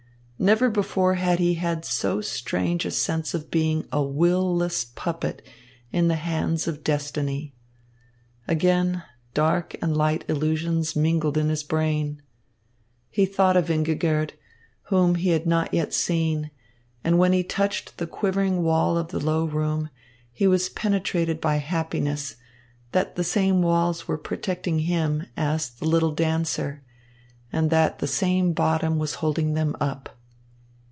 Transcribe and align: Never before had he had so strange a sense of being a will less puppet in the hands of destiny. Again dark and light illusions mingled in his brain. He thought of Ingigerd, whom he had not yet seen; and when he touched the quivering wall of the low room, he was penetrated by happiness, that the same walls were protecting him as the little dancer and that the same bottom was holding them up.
Never 0.43 0.71
before 0.71 1.13
had 1.13 1.37
he 1.37 1.53
had 1.53 1.85
so 1.85 2.19
strange 2.19 2.83
a 2.83 2.89
sense 2.89 3.35
of 3.35 3.51
being 3.51 3.85
a 3.91 4.01
will 4.01 4.55
less 4.55 4.83
puppet 4.83 5.43
in 5.91 6.07
the 6.07 6.15
hands 6.15 6.67
of 6.67 6.83
destiny. 6.83 7.53
Again 8.47 9.03
dark 9.35 9.75
and 9.83 9.95
light 9.95 10.25
illusions 10.27 10.95
mingled 10.95 11.37
in 11.37 11.49
his 11.49 11.61
brain. 11.61 12.23
He 13.11 13.27
thought 13.27 13.55
of 13.55 13.67
Ingigerd, 13.69 14.31
whom 14.85 15.13
he 15.13 15.29
had 15.29 15.45
not 15.45 15.75
yet 15.75 15.93
seen; 15.93 16.49
and 17.03 17.19
when 17.19 17.33
he 17.33 17.43
touched 17.43 17.99
the 17.99 18.07
quivering 18.07 18.63
wall 18.63 18.97
of 18.97 19.09
the 19.09 19.23
low 19.23 19.45
room, 19.45 19.91
he 20.31 20.47
was 20.47 20.69
penetrated 20.69 21.39
by 21.39 21.57
happiness, 21.57 22.37
that 22.93 23.15
the 23.15 23.23
same 23.23 23.61
walls 23.61 24.07
were 24.07 24.17
protecting 24.17 24.79
him 24.79 25.27
as 25.37 25.69
the 25.69 25.85
little 25.85 26.15
dancer 26.15 26.81
and 27.53 27.69
that 27.69 27.99
the 27.99 28.07
same 28.07 28.53
bottom 28.53 28.97
was 28.97 29.13
holding 29.21 29.53
them 29.53 29.75
up. 29.79 30.17